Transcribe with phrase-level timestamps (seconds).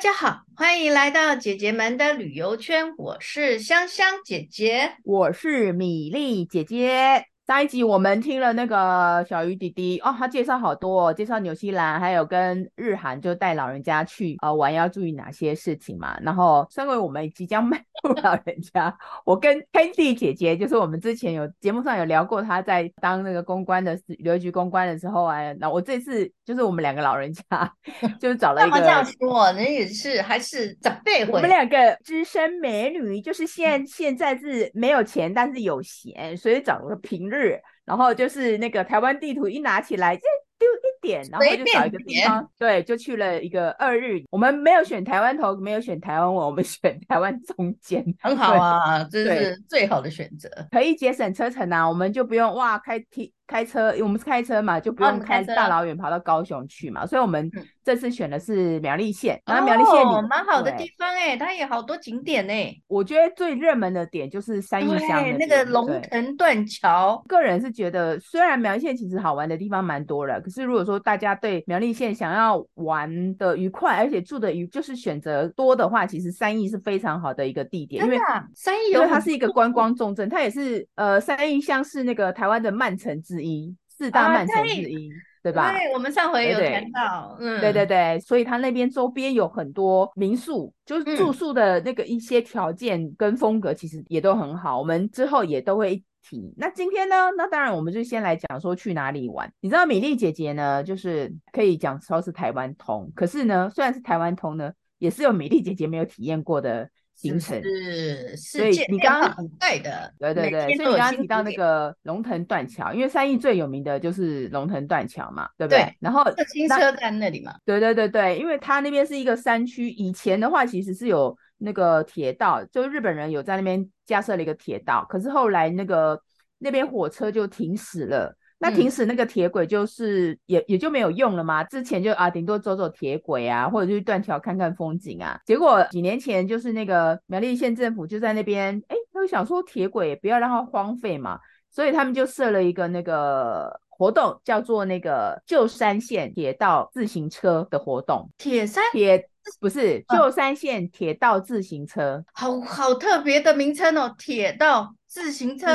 [0.00, 2.94] 大家好，欢迎来到姐姐们的旅游圈。
[2.96, 7.26] 我是香香姐姐，我是米粒姐姐。
[7.50, 16.16] 上一集我们听了那个小鱼弟弟哦，他介绍好多哦，介绍纽西兰，还有跟日韩就带老人家去呃玩要注意哪些事情嘛。
[16.22, 27.42] 然后身为我们即将迈入老人家， 我跟 Candy 姐姐就是我们之前有节目上有聊过，她在当那个公关的旅游局公关的时候啊，那我这次就是我们两个老人家
[28.20, 29.52] 就是找了一个，干嘛这样说？
[29.54, 37.39] 人也是还是长辈，我们两个资深美女，就是现现在是没有钱，但是有闲，所以找了个平日。
[37.84, 40.22] 然后就是那个台湾地图一拿起来，就
[40.58, 44.22] 丢一点，然后就找一个地方，对，就去了一个二日。
[44.30, 53.32] 我们没有选台湾头，没有选台湾尾，我们 选台湾中间，很好啊，这是最好的选择，可以节省车程啊，我们就不用哇开提。
[53.50, 57.50] 开车，我们是开车嘛，就不用开大老远跑到高雄去嘛，所以我们
[57.82, 59.40] 这次选的是苗栗县。
[59.44, 62.72] 然后苗栗县哦，蛮好的地方哎，它有好多景点哎。
[62.86, 67.20] 我觉得最热门的点就是三义乡那个龙腾断桥。
[67.26, 78.04] 个人是觉得，虽然苗栗县其实好玩的地方蛮多了，可是如果说大家对苗栗县想要玩的愉快，而且住的愉，就是选择多的话，其实三义是非常好的一个地点。
[78.04, 78.16] 因为
[78.54, 85.72] 三义，因为它是一个观光重镇，它也是呃，三义乡是那个台湾的曼城之一，四大慢城之一，啊、对吧？
[85.72, 94.78] 对，我们上回有谈到，对对嗯，对对对，所以它那边周边有很多民宿，就是住宿的那个一些条件跟风格，其实也都很好。
[94.78, 96.52] 我们之后也都会提。
[96.56, 97.30] 那今天呢？
[97.36, 99.50] 那当然，我们就先来讲说去哪里玩。
[99.60, 106.88] 你知道米粒姐姐呢，就是可以讲说是台湾通，可是呢，虽然是台湾通呢，也是有米粒姐姐没有体验过的。
[107.20, 115.80] 行程是，所以你刚刚很快的，对对对，所以你刚刚提到那个龙腾断桥，因为三义最有名的就是龙腾断桥嘛，对不对？
[115.80, 126.18] 对，然后新车站那里嘛，对对对对，因为它那边是一个山区，以前的话其实是有那个铁道，就日本人有在那边架设了一个铁道，可是后来那个
[126.58, 128.34] 那边火车就停驶了。
[128.62, 131.64] 那停驶那个铁轨就是也也就没有用了嘛。
[131.64, 135.40] 之前就啊，顶多走走铁轨啊，或者去断桥看看风景啊。
[135.46, 141.38] 结果几年前就是那个苗栗县政府就在那边，哎，他就想说铁轨不要让它荒废嘛，
[141.70, 148.28] 所以他们就设了一个那个活动，叫做那个旧山线铁道自行车的活动。
[148.36, 149.26] 铁山铁
[149.58, 154.94] 不是旧山线铁道自行车，好好特别的名称哦，铁道。
[155.10, 155.66] 自行车，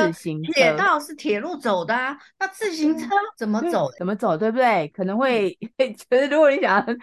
[0.54, 3.90] 铁道是铁路走的啊，那自行车怎么走？
[3.98, 4.88] 怎么走，对不对？
[4.88, 6.94] 可能会， 就是如果你想要。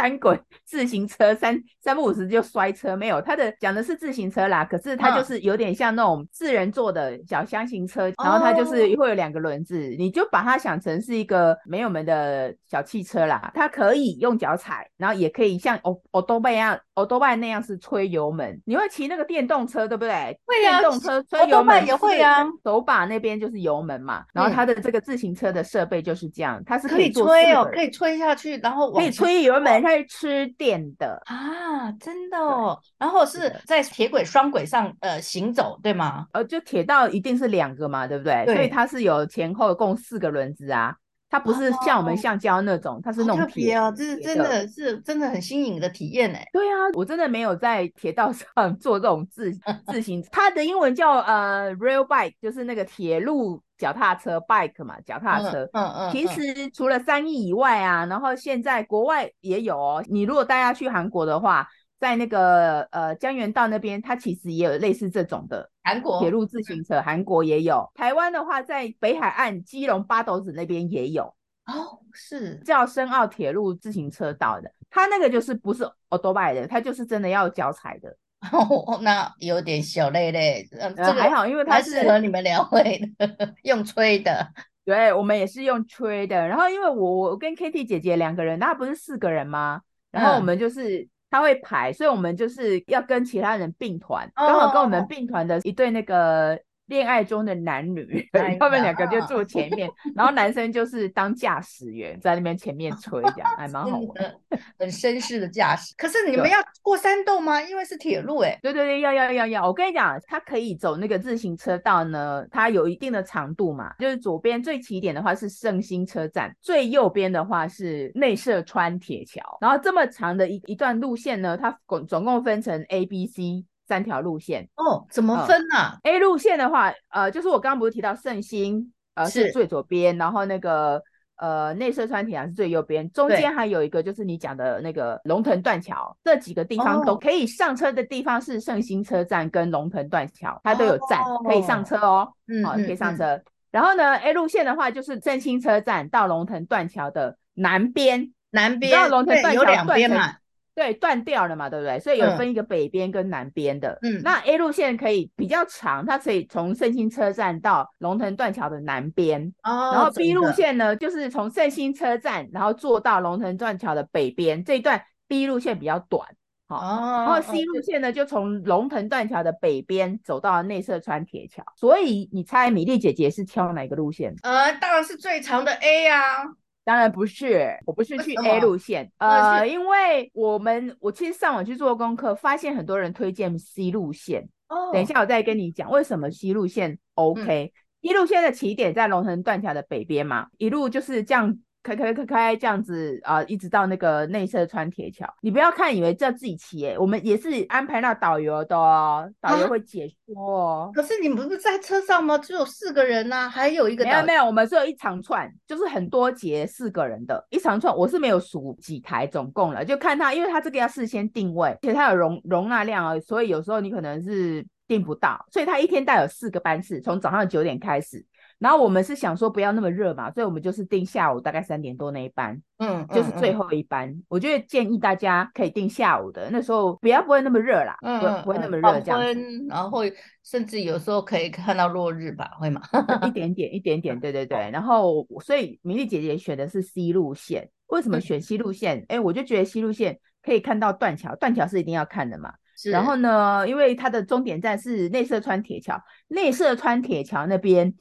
[0.00, 13.50] 单轨 自行车三三不五十就摔车，没有，他的讲的是自行车啦，可是它就是有点像那种四人座的小箱型车，嗯、然后它就是会有两个轮子，哦、你就把它想成是一个没有门的小汽车啦。
[13.54, 18.58] 它可以用脚踩，然后也可以像欧欧多拜一样，欧多拜那样是吹油门。
[18.64, 20.10] 你会骑那个电动车对不对？
[20.46, 24.24] 会啊，电动车吹油门也会啊，手把那边就是油门嘛。
[24.32, 29.82] 然后它的这个自行车的设备就是这样，它是可以吹哦，可以吹下去，然后可以吹油门。
[29.90, 32.78] 会吃电的啊，真的哦。
[32.96, 36.26] 然后是在铁轨双轨上呃行走，对吗？
[36.32, 38.44] 呃，就铁道一定是两个嘛，对不对？
[38.46, 38.54] 对。
[38.54, 40.94] 所以它是有前后共四个轮子啊，
[41.30, 46.44] 它不是像我们橡胶那种，哦、它是那种铁啊，这是真的是真的很新颖的体验哎。
[46.52, 49.50] 对啊，我真的没有在铁道 上做这种自
[49.88, 53.62] 自行，它的英文叫呃 rail bike，就是那个铁路。
[53.80, 55.66] 脚踏车 bike 嘛，脚踏车。
[55.72, 56.10] 嗯嗯。
[56.10, 60.04] 嗯嗯，其实除了三亿以外啊，然后现在国外也有哦。
[60.06, 61.66] 你如果大家去韩国的话，
[62.00, 67.02] 在那个呃江原道那边，它其实也有类似这种的韩国铁路自行车。
[67.02, 67.88] 韩国也有。
[67.94, 71.24] 台湾的话，在北海岸基隆八斗子那边也有。
[71.66, 74.72] 哦，是叫深澳铁路自行车道的。
[74.88, 78.16] 它那个就是不是 autobike 的，它就是真的要脚踩的。
[78.50, 80.66] 哦，那有点小累累。
[80.72, 84.48] 嗯，这个还好，因为它适合你们两位的， 用吹的。
[84.86, 86.48] 对，我们也是用吹的。
[86.48, 89.82] 然后，因为我我跟 Kitty 姐姐两个人，那不是四个人吗？
[90.10, 94.30] 然后我们就是他会排，所以我们就是要跟其他人并团。
[94.34, 96.60] 刚好跟我们并团的一对那个。
[96.90, 98.28] 恋爱中的男女，
[98.58, 104.34] 他们两个就坐前面，然后男生就是当驾驶员，在那边前面吹，这样还蛮好玩，
[104.76, 105.94] 很绅士的驾驶。
[105.96, 107.62] 可是你们要过山洞吗？
[107.62, 109.66] 因为是铁路，哎，对对对，要要要要。
[109.66, 123.64] 我跟你讲，它可以走那个自行车道呢，它有一定的长度嘛，就是左边最起点的话是圣心车站，最右边的话是内社川铁桥，然后这么长的一一段路线呢，它总总共分成 A、B、C。
[123.90, 125.74] 三条路线哦，怎么分呢？
[125.74, 131.02] 啊？A 路线的话，呃，就是我刚刚不是提到圣心，呃，是，是最左边，然后那个
[131.38, 143.24] 呃内射川铁桥是最右边，中间还有一个就是你讲的那个龙腾断桥，这几个地方都可以上车的地方是圣心车站跟龙腾断桥，它都有站、哦、可以上车哦，嗯，好，可以上车。
[143.34, 150.36] 嗯、然后呢，A 路线的话就是胜兴车站到龙腾断桥的南边，南边，然后龙腾断桥有两边嘛。
[150.80, 152.00] 对，断掉了嘛，对不对？
[152.00, 153.98] 所以有分一个北边跟南边的。
[154.00, 159.52] 嗯，那 A 路线可以比较长，它可以从胜兴车站到龙腾断桥的南边。
[159.62, 159.92] 哦。
[159.92, 164.64] 然后 B 路线呢，就是从胜兴车站，然后坐到龙腾断桥的北边。
[164.64, 166.26] 这一段 B 路线比较短。
[166.68, 166.78] 哦。
[166.78, 171.62] 然后 C 路线呢，就从龙腾断桥的北边走到内社川铁桥。
[171.76, 174.34] 所以你猜米粒姐姐是挑哪个路线？
[174.42, 176.44] 呃，当然是最长的 A 呀、啊。
[176.84, 184.48] 当然不是，我不是去 A 路线，呃，因为我们我其实上网去做功课，发现很多人推荐 C 路线。
[184.68, 187.72] 哦，等一下我再跟你讲为什么 C 路线 OK。
[188.00, 191.58] 一、嗯、路线的起点在龙腾断桥的北边嘛，一路就是这样。
[191.82, 195.26] 开开开开这样子啊、呃，一直到那个内社川铁桥。
[195.40, 200.90] 你不要看以为这自己骑、欸，我们也是安排那导游的哦，导游会解说哦。
[200.94, 202.36] 可是你们不是在车上吗？
[202.38, 204.04] 只有四个人呐、啊，还有一个。
[204.04, 207.94] 没有没有，我们是有一长串，就是很多节四个人的一长串。
[207.96, 218.24] 我是没有数几台，总共了，就看他，因为他这个要事先定位，而且他有容容纳量啊，所以有时候你可能是订不到，所以他一天带有四个班次，从早上九点开始。
[218.60, 224.10] 然后我们是想说不要那么热嘛，所以我们就是定下午大概三点多那一班，嗯，就是最后一班。
[224.10, 229.66] 嗯、我觉得建议大家可以定下午的，那时候不要不会那么热啦，嗯，不不会那么热这样子。
[229.66, 230.00] 然后
[230.44, 232.82] 甚至有时候可以看到落日吧，会吗？
[233.26, 234.58] 一点点，一点点，对对对。
[234.70, 238.98] 然后所以米粒姐姐选的是 C 路线，为什么选 C 路线？
[239.08, 242.52] 哎、嗯，我就觉得 C 路线可以看到断桥，断桥是一定要看的嘛。
[242.92, 245.98] 然后呢，因为它的终点站是内社川铁桥，
[246.28, 247.94] 内社川铁桥那边。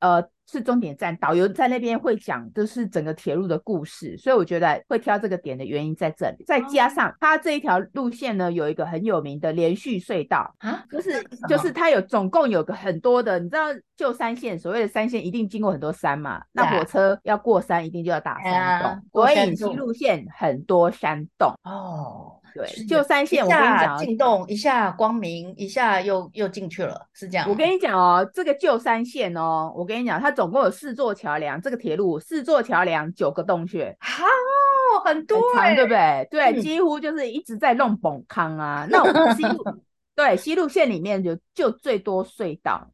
[0.00, 6.44] 呃，是终点站，导游在那边会讲，就是整个铁路的故事，所以我觉得会挑这个点的原因在这里。
[6.44, 22.40] 再加上它这一条路线呢，有一个很有名的连续隧道啊，就是就是它有总共有个很多的，你知道旧山线，所谓的山线一定经过很多山嘛，那火车要过山一定就要打山洞，所以西路线很多山洞哦。
[22.54, 27.48] 对，旧三线我跟你讲，进洞一下光明，一下又又进去了，是这样。
[27.50, 36.28] 我跟你讲哦，这个旧三线哦，我跟你讲，它总共有四座桥梁，这个铁路四座桥梁九个洞穴，好、哦、很多、欸，长对不对？
[36.30, 38.86] 对、嗯，几乎就是一直在弄崩坑啊。
[38.88, 39.64] 那我们西路
[40.14, 42.88] 对西路线里面就就最多隧道，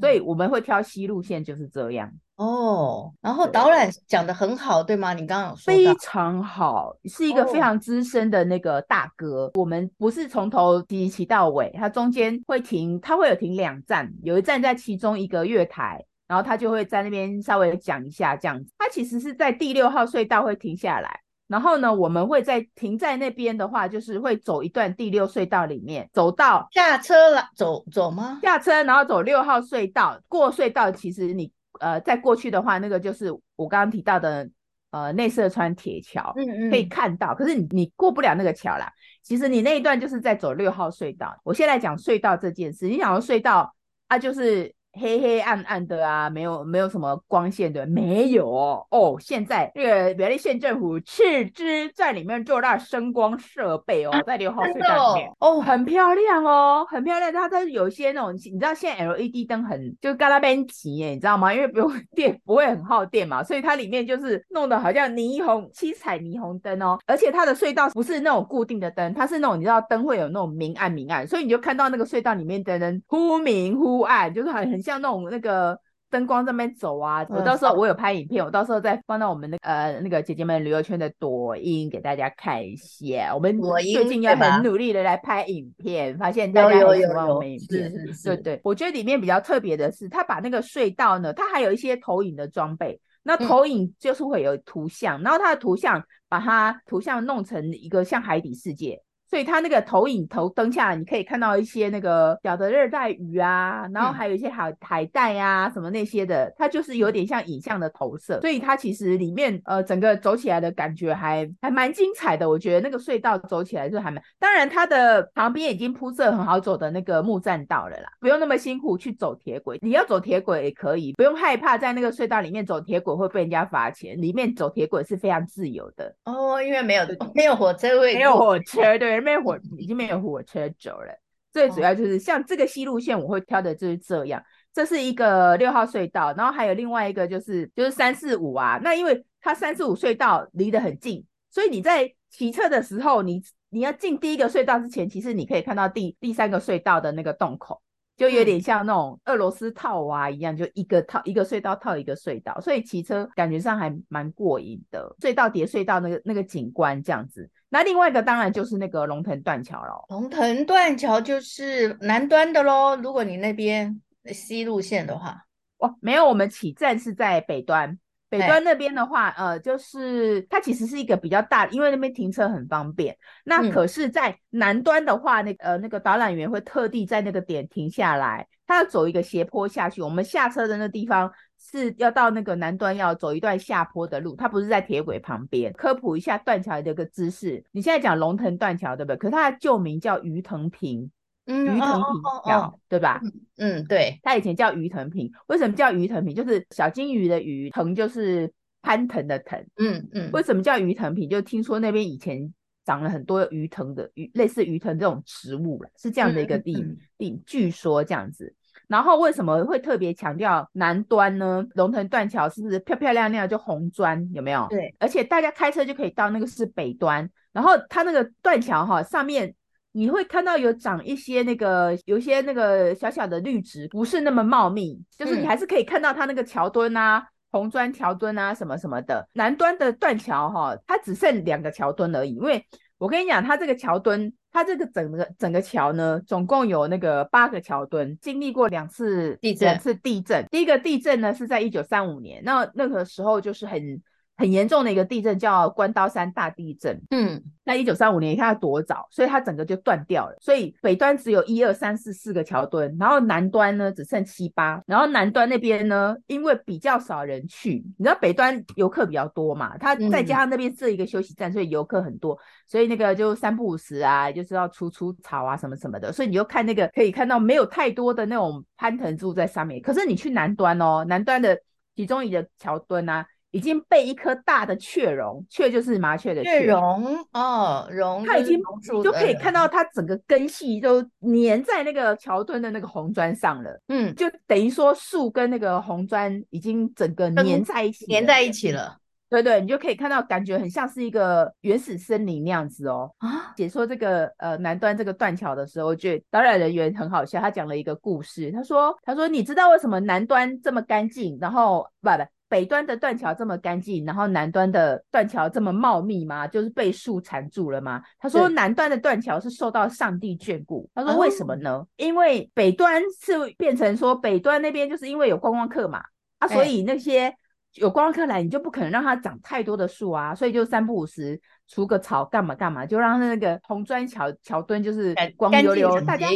[0.00, 2.10] 所以我们会挑西路线就是这样。
[2.38, 5.12] 哦，然后导览讲的很好，对吗？
[5.12, 9.46] 你刚刚有说非常好，是一个非常资深的那个大哥。
[9.46, 18.70] 哦、我们不是从头骑骑到尾，他中间会停，他会有停两站，有一站在其中一个月台，然后他就会在那边稍微讲一下这样子。
[18.78, 21.18] 他其实是在第六号隧道会停下来，
[21.48, 28.38] 然后呢，我们会在停在那边的话，就是会走一段第六隧道里面，走到下车了，走走吗？
[28.44, 31.50] 下车，然后走六号隧道，过隧道，其实你。
[31.80, 34.48] 呃，在过去的话，那个就是我刚刚提到的，
[34.90, 37.34] 呃，内射川铁桥，嗯嗯，可以看到。
[37.34, 38.92] 可是你你过不了那个桥啦。
[39.22, 41.38] 其实你那一段就是在走六号隧道。
[41.44, 43.74] 我现在讲隧道这件事，你想要隧道
[44.06, 44.74] 啊，就是。
[44.98, 48.86] 黑黑暗暗的啊，没有没有什么光线的，没有哦。
[48.90, 51.64] 哦现在这个苗栗县政府斥资
[51.94, 57.32] 在里面做那声光设备哦，在六号隧道里面哦，很漂亮哦，很漂亮。
[57.32, 61.54] 它它有一些那种，你知道现在 LED 灯很就嘎拉边骑耶，你知道吗？
[61.54, 66.98] 因为不用电，不会很耗电嘛，所以它里面就是弄得好像霓虹七彩霓虹灯哦。
[67.06, 74.87] 而且它的隧道不是那种固定的灯，它是那种你知道灯会有那种明暗明暗，所以你就看到那个隧道里面的人忽明忽暗，就是很很。
[74.88, 75.78] 像那种那个
[76.10, 83.34] 灯光在那边走啊，我到时候我有拍影片，我到时候再放到我们的呃那个姐姐们旅游圈的抖音给大家看一下。
[83.34, 88.60] 我们最近要很努力的来拍影片，发现大家很喜欢我们影片，是是是，对对。
[88.64, 98.98] 我觉得里面比较特别的是，它把那个隧道呢，它还有一些投影的装备，那投影就是会有图像，然后它的图像把它图像弄成一个像海底世界。
[99.28, 108.40] 所以它那个投影头灯下来，你可以看到一些那个小的热带鱼啊，然后还有一些海海带呀、啊，什么那些的，它就是有点像影像的投射。
[108.40, 112.48] 所以它其实里面呃整个走起来的感觉还还蛮精彩的。
[112.48, 114.22] 我觉得那个隧道走起来就还蛮……
[114.38, 119.78] 当然它的旁边已经铺设很好走的那个木栈道了啦，不用那么辛苦去走铁轨。
[119.82, 124.18] 你要走铁轨也可以，不用害怕在那个隧道里面走铁轨会被人家罚钱。
[124.18, 127.02] 里面走铁轨是非常自由的哦，因为没有
[127.34, 129.17] 没有火车位，没有火车对。
[129.20, 131.12] 没有火，已经没有火车走了。
[131.50, 134.42] 最主要就是像这个西路线，我会挑的就是这样。
[134.72, 138.78] 这是一个六号隧道，然后还有另外一个就是就是三四五啊。
[138.82, 147.80] 那因为它三四五隧道离得很近，所以你在骑车的时候，你你要进第一个隧道之前，其实你可以看到第第三个隧道的那个洞口。
[148.18, 155.14] 就有点像那种俄罗斯套娃一样，就一个套一个隧道套一个隧道，所以骑车感觉上还蛮过瘾的。
[155.20, 157.48] 隧道叠隧道那个那个景观这样子。
[157.68, 160.04] 那另外一个当然就是那个龙腾断桥了。
[160.08, 162.96] 龙腾断桥就是南端的喽。
[162.96, 165.44] 如果你那边西路线的话，
[165.78, 167.98] 哦，没有，我们起站是在北端。
[168.28, 173.16] 北端那边的话，呃，就是它其实是一个比较大，因为那边停车很方便。
[173.44, 180.02] 那可是，在南端的话，那呃那个导览员会特地在那个点停下来，他要走一个斜坡下去。
[180.02, 185.72] 我们下车的那地方是要到那个南端，要走一段下坡的路，它不是在铁轨旁边。
[185.72, 189.16] 科普一下断桥的一个知识，你现在讲龙腾断桥对不对？
[189.16, 191.10] 可是它的旧名叫鱼腾坪。
[191.48, 193.20] 嗯，鱼藤坪桥，哦哦哦、对吧？
[193.56, 195.32] 嗯，对，它以前叫鱼藤坪。
[195.46, 196.34] 为什么叫鱼藤坪？
[196.34, 198.52] 就是小金鱼的鱼，藤就是
[198.82, 199.58] 攀藤的藤。
[199.78, 200.30] 嗯嗯。
[200.30, 201.26] 为什么叫鱼藤坪？
[201.26, 202.52] 就听说那边以前
[202.84, 207.42] 长了很多鱼藤的鱼，类似鱼藤这种植物了，是这样的一个地、嗯嗯、地。
[207.46, 208.54] 据说这样子。
[208.86, 211.66] 然后为什么会特别强调南端呢？
[211.76, 214.30] 龙腾断桥是不是漂漂亮亮就红砖？
[214.34, 214.66] 有没有？
[214.68, 214.94] 对。
[214.98, 219.54] 而且大家开车就可以到那个是北端，然后它那个断桥哈上面。
[219.98, 229.28] 你会看到有长一些那个，有一些那个小小的绿植，不是那么茂密，就是你还是可以看到它那个桥墩啊、红砖桥墩啊什么什么的。
[229.32, 232.64] 南端的断桥哈，它只剩两个桥墩而已，因为
[232.96, 240.46] 我跟你讲，它这个桥墩，它这个整个整个桥呢，总共有那个八个桥墩，经历过两次地震，两次地震。
[240.48, 244.00] 第一个地震呢是在一九三五年，那那个时候就是很。
[244.38, 271.58] 很严重的一个地震叫关刀山大地震，嗯，那一九三五年你看它多早，所以它整个就断掉了，所以北端只有一二三四四个桥墩，然后南端呢只剩七八，然后南端那边呢，因为比较少人去，你知道北端游客比较多嘛，它再加上那边设一个休息站，所以游客很多，所以那个就三不五时啊，就是要除除草啊什么什么的，所以你就看那个可以看到没有太多的那种攀藤柱在上面，可是你去南端哦，南端的
[271.96, 273.26] 其中一个桥墩啊。
[273.50, 278.58] 已经被一颗大的雀榕，雀就是麻雀的雀榕哦，榕，它已经
[278.94, 288.96] 你就可以看到它整个根系都粘在那个桥墩的那个红砖上了，嗯，就等于说树跟那个红砖已经整个粘在一起，粘在一起了。
[289.30, 293.10] 对对，你就可以看到，感觉很像是一个原始森林那样子哦。
[293.18, 302.24] 啊，解说这个呃南端这个断桥的时候，我觉得导览人员很好笑，他讲了一个故事，他说他说你知道为什么南端这么干净，然后不不。
[302.48, 306.46] 北端的断桥这么干净，然后南端的断桥这么茂密吗？
[306.46, 308.02] 就是被树缠住了吗？
[308.18, 310.88] 他说南端的断桥是受到上帝眷顾。
[310.94, 311.70] 他说为什么呢？
[311.70, 316.02] 哦、因为北端是变成说北端那边就是因为有观光客嘛，
[316.38, 317.34] 啊，所以那些
[317.74, 326.26] 有观光客来，你就不可能让它长太多的树啊，所以就三不五时除个草干嘛干嘛，就让那个红砖桥桥墩就是光溜溜，大家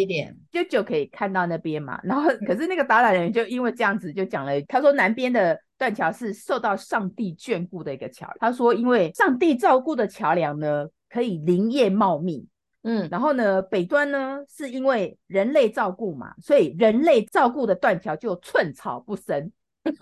[0.53, 1.99] 就就可以看到那边嘛。
[2.05, 5.59] 然后可是那个导览人员就因为这样子就讲了，他说南边的。
[5.79, 12.47] 断桥是受到上帝眷顾的一个桥，他说，因为上帝照顾的桥梁呢，可以林叶茂密，
[12.85, 19.51] 嗯，然后呢，北端呢是因为人类照顾嘛，所以人类照顾的断桥就寸草不生，
[19.83, 19.99] 就是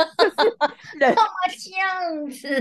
[0.99, 2.60] 人这么像是，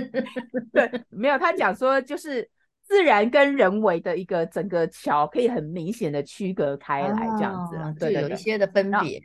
[0.71, 2.49] 对，没有，他讲说就是
[2.89, 9.21] 自然跟人为的一个整个桥可以很明显的区隔开来，这样子，啊、对，对，对，有一些的分别，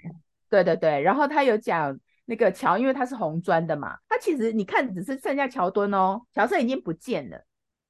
[0.48, 1.98] 对对对，然后他有讲。
[2.26, 7.36] 那个桥，因为它是红砖的嘛，它其实你看只是剩下桥墩哦，桥身已经不见了。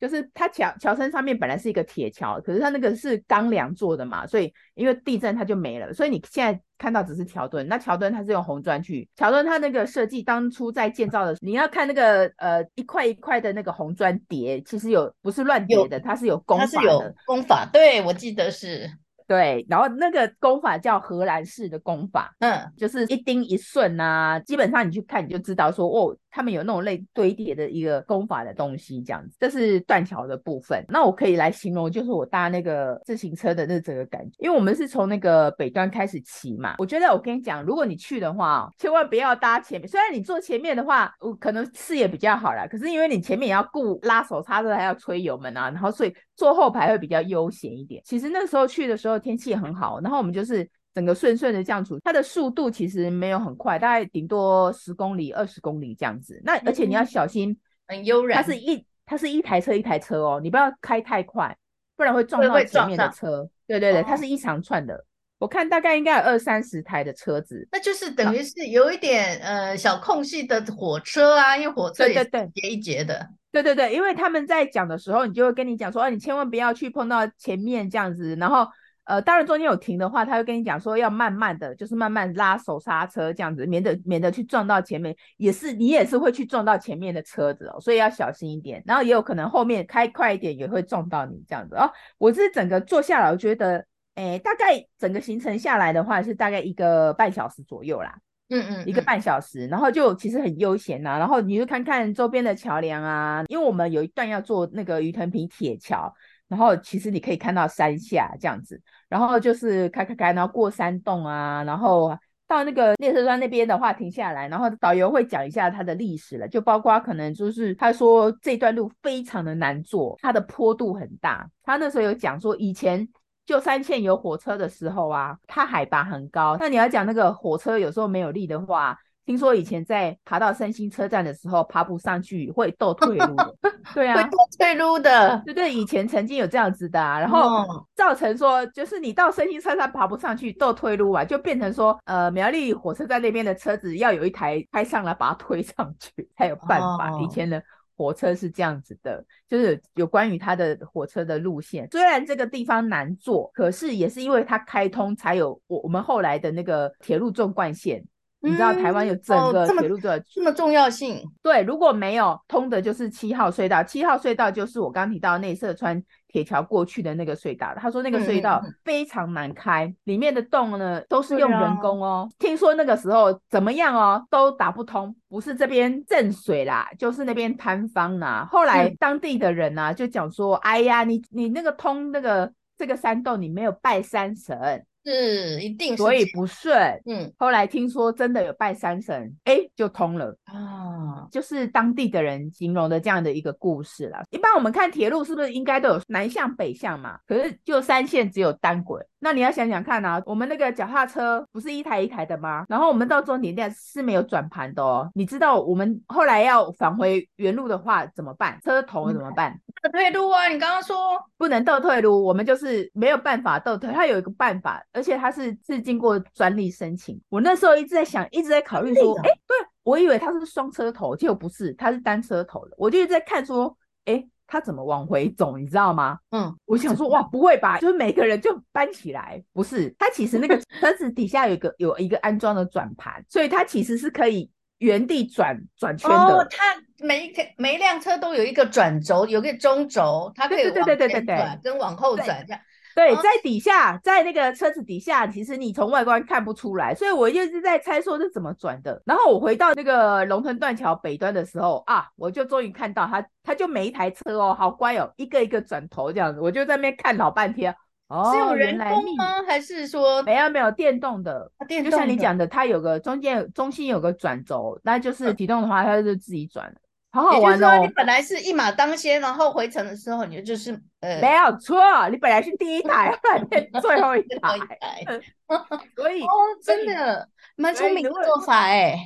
[0.00, 5.92] 就是它桥桥身上面本来是一个铁桥，可是它那个是钢梁做的嘛，所以因为地震它就没了。
[5.92, 16.70] 所以你现在看到只是桥墩，那桥墩它是用红砖去桥墩，它那个设计当初在建造的时候，你要看那个呃一块一块的那个红砖叠，其实有不是乱叠的，它是有工法的。
[16.72, 18.90] 它是有工法，对，我记得是。
[19.26, 29.36] 对，然后那个工法叫荷兰式的工法，嗯，就是一钉一顺啊，基本上你去看你就知道说，哦，他们有那种类堆叠的一个功法的东西，这样子。
[29.38, 30.84] 这是断桥的部分。
[30.88, 36.74] 那我可以来形容，就是我搭那个自行车的那整个感觉，因为我们是从那个北端开始骑嘛。
[36.78, 39.88] 我觉得我跟你讲，如果你去的话，千万不要搭前面。
[39.88, 46.12] 虽然你坐前面的话，我可能视野比较好啦，可是因为你前面也要顾拉手刹车，还要吹油门啊，然后所以。
[46.36, 48.02] 坐后排会比较悠闲一点。
[48.04, 56.40] 其实那时候去的时候天气很好，然后我们就是整个顺顺的这样出，它的速度其实没有很快，大概顶多十公里、二十公里这样子。
[56.44, 57.58] 那而且你要小心，嗯、
[57.88, 58.40] 很悠然。
[58.40, 61.56] 它是一它是一台车一台车哦，你不要开太快，
[61.96, 63.48] 不然会撞到前面的车。
[63.66, 65.04] 对对对，它是一长串的。
[65.40, 73.28] 我看大概应该有二三十台的车子，那就是等于是有一点呃小空隙的火车啊，因为火车也是一节一节的。
[73.50, 78.64] 对对对，因为他们在讲的时候，你就会跟你讲说，啊，你千万不要去碰到前面这样子，然后。
[79.04, 88.82] 呃，当然中间有停的话，他会跟你讲说要慢慢的，就是慢慢拉手刹车这样子，免得免得去撞到前面，也是你也是会去撞到前面的车子哦，所以要小心一点。
[88.86, 91.90] 然后也有可能后面开快一点也会撞到你这样子哦。
[92.16, 93.84] 我是整个坐下来，我觉得，
[94.14, 98.16] 诶，大概整个行程下来的话是大概一个半小时左右啦，
[98.48, 106.14] 嗯嗯，嗯，一个半小时，然后就其实很悠闲呐，然后你就看看周边的桥梁啊，因为我们有一段要坐那个鱼藤坪铁桥。
[106.48, 121.48] 然后其实你可以看到山下这样子，然后就是开开开，然后过山洞啊，然后到那个列车站那边的话停下来，然后导游会讲一下它的历史了，就包括可能就是他说这段路非常的难坐，它的坡度很大。
[121.62, 123.08] 他那时候有讲说以前
[123.46, 128.98] 旧山线有火车的时候啊，它海拔很高，那你要讲那个火车有时候没有力的话。
[129.26, 133.56] 听说以前在爬到三星车站的时候，爬不上去 会倒退路的，
[133.94, 137.64] 对啊，会倒退路的，对对，以前曾经有这样子的，啊，然后
[137.94, 147.18] 造成说，就是你到三星车站爬不上去倒退路啊，就变成说，呃，苗栗火车站那边的车子要有一台开上来把它推上去才有办法。
[147.22, 147.62] 以前的
[147.96, 158.04] 火车是这样子的，就是有关于它的火车的路线，虽然这个地方难坐，可是也是因为它开通才有我我们后来的那个铁路纵贯线。
[158.44, 161.22] 你知道台湾有整个铁路的、这么重要性？
[161.42, 163.82] 对，如果没有通的，就是七号隧道。
[163.82, 167.72] 七号隧道就是我刚提到内射川铁桥过去的那个隧道。
[167.76, 172.28] 他说那个隧道非常难开，嗯、里面的洞呢都是用人工哦。
[172.30, 178.46] 啊、听说那个时候怎么样哦，都打不通，不是这边震水啦，就是那边坍方啦。
[178.50, 184.84] 后来当地的人呢、啊、就讲说，哎呀，你你那个通那个这个山洞，你没有拜山神。
[185.04, 187.00] 是，一定是，所以不顺。
[187.06, 194.22] 嗯，后来听说真的有拜山神，哎，就通了啊，就是当地的人形容的这样的一个故事啦。
[194.30, 197.18] 一般我们看铁路是不是应该都有南向北向嘛？
[197.26, 199.04] 可是就三线只有单轨。
[199.24, 202.66] 那你要想想看啊，我们那个脚踏车不是一台一台的吗？
[202.68, 205.10] 然后我们到终点站是没有转盘的哦。
[205.14, 208.60] 你知道我们后来要返回原路的话怎么办？
[208.62, 209.58] 车头怎么办？
[209.82, 210.48] 倒退路啊！
[210.48, 213.90] 你刚刚说不能倒退路，我们就是没有办法倒退。
[213.94, 214.74] 它有一个办法。
[214.92, 222.74] 而且它是是经过专利申请，我那时候一直在想，一直在考虑说，哎、欸，对，我以为它是双车头，结果不是，它是单车头的。
[222.76, 226.18] 我就一直在看说，哎、欸，它怎么往回走，你知道吗？
[226.30, 227.78] 嗯，我想说，哇，不会吧？
[227.78, 236.16] 就是每个人就搬起来，不是，它其实那个车子底下有一个有一个安装的转盘，所以它其实是可以原地转转圈的。
[236.16, 242.60] 哦，它每一每一辆车都有一个转轴，有个中轴，它可以往前转跟往后转这样。
[242.94, 249.02] 对，在底下，在那个车子底下，其实你从外观看不出来，所以我一直在猜说是怎么转的。
[249.04, 257.74] 然后我回到那个龙腾断桥北端的时候啊，我就终于看到它，它就每一台车哦，好乖哦，一个一个转头这样子，我就在那边看老半天。
[258.08, 259.42] 哦，是有人工吗？
[259.46, 261.50] 还是说没有没有电动的？
[261.56, 266.72] 啊、电动的就像你讲的，它有个中间中心有个转轴，那就是启动的话，它就自己转。
[267.14, 267.78] 好好玩哦！
[267.80, 275.04] 你本来是一马当先，然后回程的时候，你就是呃，没有错，你本来是第一台，后来变最后一 台，
[275.94, 276.28] 所以哦，
[276.60, 278.96] 真的蛮聪明的做法哎。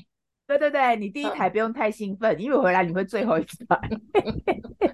[0.46, 3.78] 对对对，你第一台不用太兴奋，因为回来你会最后一台。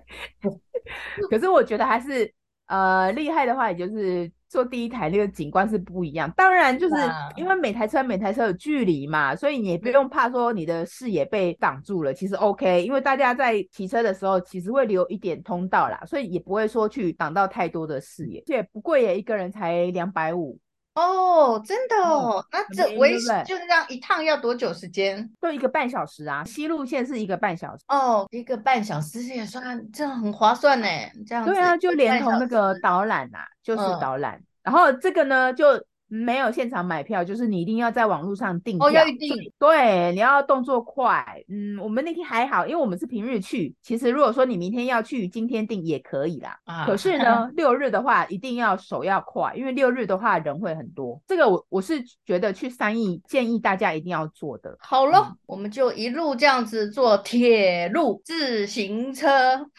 [1.30, 2.34] 可是我觉得还是
[2.66, 4.28] 呃厉害的话，也就是。
[4.48, 6.94] 坐第一台那个景观是不一样，当然就是
[7.36, 12.14] 因为每台车每台车有距离嘛，所以你也不用怕说你的视野被挡住了。
[12.14, 18.40] 其实 OK，因为大家在骑车的时候其实会留一点通道啦，所以也不会说去挡到太多的视野。
[18.40, 20.58] 而且不贵耶，一个人才两百五。
[20.94, 25.28] 哦，真的哦，嗯、那这维持就是这样一趟要多久时间？
[25.42, 27.84] 就一个半小时啊，西路线是一个半小时。
[27.88, 30.86] 哦，一个半小时也算这样很划算呢，
[31.26, 31.50] 这样子。
[31.50, 34.36] 对啊，就连同那个导览呐、啊，就是导览。
[34.36, 35.84] 嗯、然后这个呢，就。
[36.14, 38.86] 没有现场买票，就是你一定要在网络上订票。
[38.86, 39.34] 哦，要预定。
[39.58, 41.42] 对，你要动作快。
[41.48, 43.74] 嗯，我们那天还好，因为我们是平日去。
[43.82, 46.56] 其实如果说你明天要去，今天订也可以啦。
[46.66, 46.86] 啊。
[46.86, 51.20] 可是呢，六日的话一定要手要快，因为六日的话人会很多。
[51.26, 54.76] 这个我我是觉得去三义建议大家一定要做的。
[54.78, 59.28] 好了，嗯、我们就一路这样子坐铁路自行车，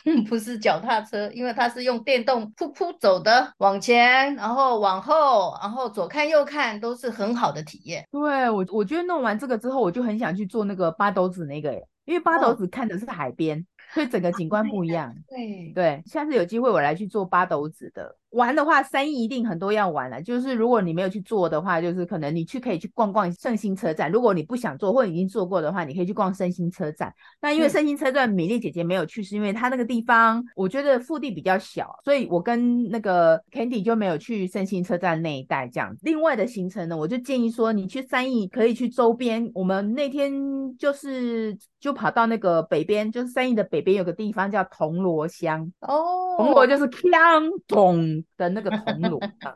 [0.28, 6.25] 不是脚踏车，因为它是用电动噗噗走的，往前，然后往后，然后左看。
[6.30, 8.08] 右看都是很好的体验。
[8.12, 15.16] 对我，我觉得弄完这个之后，我就很想去做那个八斗子那个耶，因为八斗子看的是海边，哦、所以整个景观不一样。
[15.28, 18.16] 对对，下次有机会我来去做八斗子的。
[18.32, 20.22] 玩的话，三义一定很多要玩了。
[20.22, 24.12] 就是如果你没有去做的话，就是可能你去可以去逛逛圣心车站。
[24.12, 27.14] 如果你不想做或者已经做过的话，你可以去逛圣心车站。
[27.42, 35.96] 那因为圣心车站米粒姐姐没有去，是因为她那个地方我觉得腹地比较小，所以我跟那个 Candy 就没有去圣心车站那一带这样。
[36.02, 39.50] 另外的行程呢，我就建议说你去三义可以去周边。
[39.54, 40.34] 我们那天
[40.78, 48.25] 就是就跑到那个北边，就是三义的北边有个地方叫铜锣乡哦，铜锣就是锵铜。
[48.38, 49.56] 的那个铜锣 啊，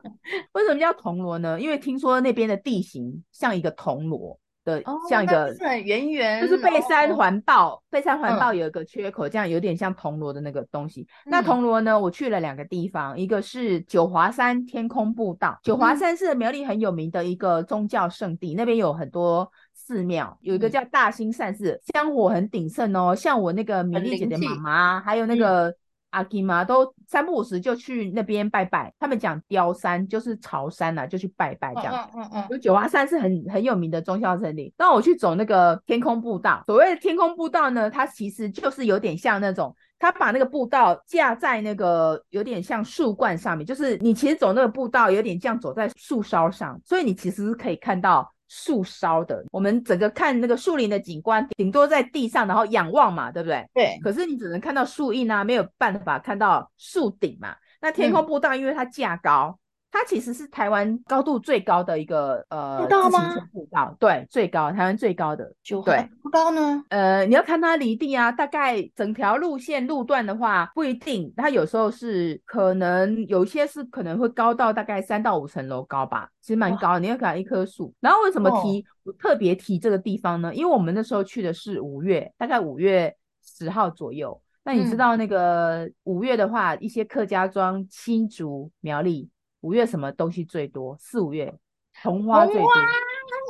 [0.54, 1.60] 为什么叫铜锣呢？
[1.60, 11.02] 因为听说那边的地形像一个铜锣的，哦、像一个圆圆，就是背山环抱，背山环抱有一个缺口，嗯、这样有点像铜锣的那个东西。
[11.26, 15.58] 嗯、那铜锣呢，我去了两个地方，一个是九华山天空步道。
[15.64, 23.16] 九华山是苗栗很有名的一个宗教圣地，嗯、那边有很多寺庙，有一个叫大兴善寺，香火很鼎盛哦。
[23.16, 25.74] 像我那个米粒姐的妈妈，还有那个。
[26.12, 32.10] 阿基玛都三不五时就去那边拜拜，他们讲雕山就是朝山呐、啊，就去拜拜这样。
[32.16, 32.48] 嗯嗯嗯。
[32.50, 34.74] 有九华山是很很有名的宗教圣地。
[34.78, 48.34] 那我去走那个天空步道，所谓的天空步道呢，它其实就是有点像那种，它把那个步道架在那个有点像树冠上面，就是你其实走那个步道有点像走在树梢上，所以你其实是可以看到。
[48.50, 53.66] 树梢的，我们整个看那个树林的景观，顶多在地上，然后仰望嘛，对不对？
[53.74, 53.98] 对。
[54.04, 57.56] 可是你只能看到树荫啊，没有办法看到树顶嘛。
[57.80, 59.58] 那天空步道，因为它架高。
[59.90, 65.52] 嗯它其实是台湾高度最高的一个呃自行车步道，对，最高，台湾最高的。
[65.64, 66.84] 就对，不高呢？
[66.90, 77.00] 呃，你要看它离地啊，大概整条路线路段的话不一定，它有时候是可能有些是可能会高到大概三到五层楼高吧，其实蛮高的。
[77.00, 80.54] 你要看一棵树，然后为什么提、哦、我特别提这个地方呢？
[80.54, 84.40] 因为我们那时候去的是五月，大概五月十号左右。
[84.64, 89.28] 那你知道那个五月的话，嗯、一些客家庄、新竹、苗栗。
[89.62, 90.96] 五月什么东西最多？
[91.00, 91.54] 四五月
[92.02, 92.70] 红花最多。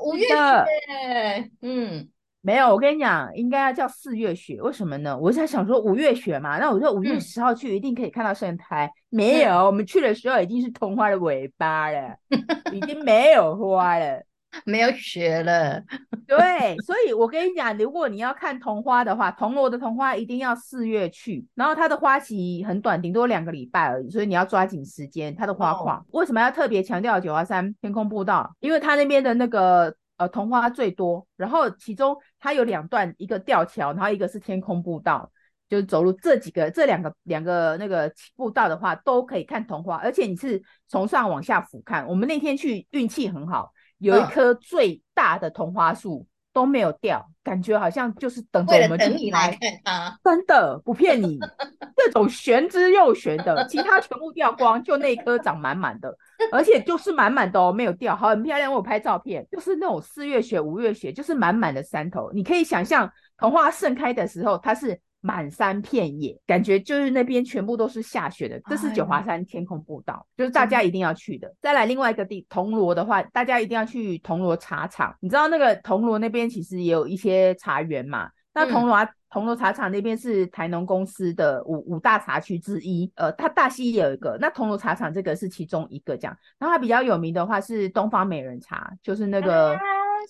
[0.05, 2.09] 五月雪，嗯，
[2.41, 2.69] 没有。
[2.69, 4.61] 我跟你讲，应该要叫四月雪。
[4.61, 5.17] 为什么呢？
[5.17, 8.85] 我在想说五月雪嘛，那我说五月十号去一定可以看到盛开。
[8.85, 12.15] 嗯、没有，我们去的时候已经是桐花的尾巴了，
[12.71, 14.23] 已经没有花了。
[14.65, 15.79] 没有雪了，
[16.25, 25.35] 对，所以我跟你讲，如果你要看桐花的话，铜锣的桐花一定要四月去，然后它的花期很短，顶多两个礼拜而已，所以你要抓紧时间。
[25.35, 28.51] 它的花况、哦、为什么要特别强调九华山天空步道？
[28.59, 35.31] 因为它那边的那个呃桐花最多，然后其中它有两段，一个吊桥，然后一个是天空步道，
[35.69, 42.03] 就是走路这几个这两个两个那个步道的话，都可以看桐花，而且你是从上往下俯瞰。
[42.07, 43.71] 我们那天去运气很好。
[43.99, 51.37] 有一棵最大的桐花树都没有掉，感觉好像就是等着我们等你来看它， 真的不骗你，
[51.95, 56.13] 这种玄之又玄的，其他全部掉光，就那棵长满满的，
[56.51, 64.99] 而且就是满满的哦，没有掉，好，很漂亮，我有拍照片，就是那种四月雪、五月雪，就是满满的山头，你可以想象桐花盛开的时候，它是。
[65.21, 68.59] 满山遍野，感觉就是那边全部都是下雪的。
[68.69, 71.47] 这是九华山天空步道，哎、就是大家一定要去的。
[71.47, 75.13] 嗯、再来另外一个地铜锣的话，大家一定要去铜锣茶厂。
[75.19, 78.29] 你知道那个铜锣那边其实也有一些茶园嘛？
[78.53, 78.97] 那铜锣
[79.29, 83.11] 铜锣茶厂那边是台农公司的五五大茶区之一。
[83.15, 86.37] 呃，它大溪也有一个，那铜锣茶厂这个是其中一个这样。
[86.57, 89.79] 然后它比较有名的话是东方美人茶，就是那个、啊、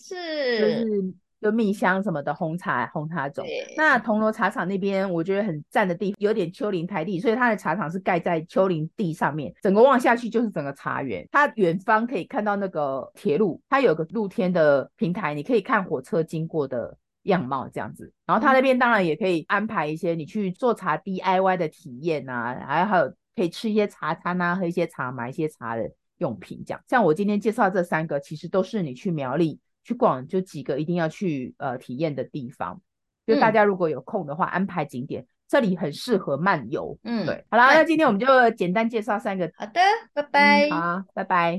[0.01, 1.13] 是就是。
[1.41, 11.27] 就蜜香什么的红茶红茶种，对那铜锣茶厂那边我觉得很赞的地，有点丘陵台地，所以它的茶厂是盖在丘陵地上面，整个望下去就是整个茶园。
[11.31, 18.11] 它远方可以看到那个铁路，它有个露天的平台，你可以看火车经过的样貌这样子。
[18.25, 26.81] 然后它那边当然也可以安排一些你去做茶 DIY 的体验啊，还有还有可以吃一些茶餐啊，喝一些茶，买一些茶的用品这样。
[26.87, 29.57] 像我今天介绍这三个，其实都是你去苗栗。
[29.83, 32.81] 去逛就几个一定要去呃体验的地方，
[33.25, 36.97] 就大家如果有空的话，嗯、安排景点，这里很适合漫游。
[37.03, 39.51] 嗯，对，好啦，那今天我们就简单介绍三个。
[39.55, 39.79] 好的，
[40.13, 40.67] 拜拜。
[40.67, 41.57] 嗯、好，拜拜。